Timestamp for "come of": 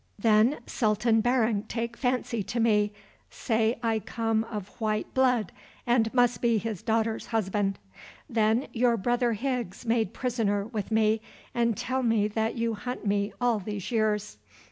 3.99-4.69